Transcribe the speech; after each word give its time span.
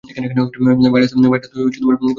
Virus 0.93 1.11
কোন 1.11 1.23
ছেলেখেলা 1.23 1.93
না! 1.93 2.07